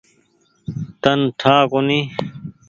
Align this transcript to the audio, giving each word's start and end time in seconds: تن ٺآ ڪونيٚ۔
تن 1.01 1.19
ٺآ 1.39 1.55
ڪونيٚ۔ 1.71 2.07